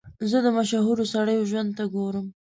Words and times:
زه 0.29 0.37
د 0.45 0.47
مشهورو 0.57 1.03
سړیو 1.13 1.47
ژوند 1.49 1.69
ته 1.77 1.83
ګورم. 1.93 2.25